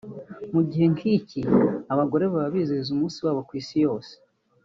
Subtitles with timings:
[0.53, 1.41] Mu gihe nk’iki
[1.93, 4.11] abagore baba bizihiza umunsi wabo ku Isi yose